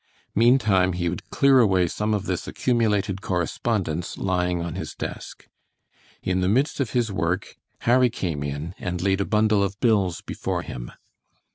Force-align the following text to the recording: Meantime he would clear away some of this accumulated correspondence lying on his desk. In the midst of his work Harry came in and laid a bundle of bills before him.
Meantime 0.33 0.93
he 0.93 1.07
would 1.09 1.29
clear 1.29 1.59
away 1.59 1.85
some 1.87 2.11
of 2.11 2.25
this 2.25 2.47
accumulated 2.47 3.21
correspondence 3.21 4.17
lying 4.17 4.59
on 4.59 4.73
his 4.73 4.95
desk. 4.95 5.47
In 6.23 6.41
the 6.41 6.49
midst 6.49 6.79
of 6.79 6.89
his 6.93 7.11
work 7.11 7.55
Harry 7.81 8.09
came 8.09 8.41
in 8.41 8.73
and 8.79 8.99
laid 8.99 9.21
a 9.21 9.25
bundle 9.25 9.61
of 9.61 9.79
bills 9.79 10.21
before 10.21 10.63
him. 10.63 10.91